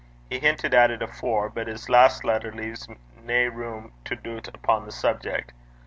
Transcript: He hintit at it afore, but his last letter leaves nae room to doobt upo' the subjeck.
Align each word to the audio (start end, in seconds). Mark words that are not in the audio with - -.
He 0.31 0.39
hintit 0.39 0.73
at 0.73 0.89
it 0.89 1.03
afore, 1.03 1.47
but 1.47 1.67
his 1.67 1.87
last 1.87 2.23
letter 2.23 2.51
leaves 2.51 2.87
nae 3.23 3.43
room 3.43 3.91
to 4.05 4.15
doobt 4.15 4.47
upo' 4.47 4.83
the 4.83 4.91
subjeck. 4.91 5.51